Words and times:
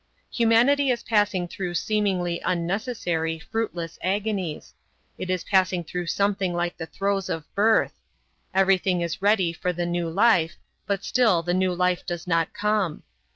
Humanity 0.31 0.89
is 0.89 1.03
passing 1.03 1.47
through 1.47 1.75
seemingly 1.75 2.41
unnecessary, 2.43 3.37
fruitless 3.37 3.99
agonies. 4.01 4.73
It 5.19 5.29
is 5.29 5.43
passing 5.43 5.83
through 5.83 6.07
something 6.07 6.55
like 6.55 6.75
the 6.75 6.87
throes 6.87 7.29
of 7.29 7.43
birth. 7.53 7.93
Everything 8.51 9.01
is 9.01 9.21
ready 9.21 9.53
for 9.53 9.71
the 9.71 9.85
new 9.85 10.09
life, 10.09 10.55
but 10.87 11.03
still 11.03 11.43
the 11.43 11.53
new 11.53 11.71
life 11.75 12.03
does 12.03 12.25
not 12.25 12.51
come. 12.51 13.03